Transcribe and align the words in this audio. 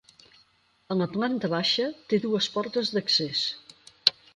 A 0.95 0.97
la 1.01 1.07
planta 1.11 1.53
baixa 1.55 1.87
té 2.09 2.21
dues 2.27 2.51
portes 2.59 2.95
d'accés. 2.97 3.49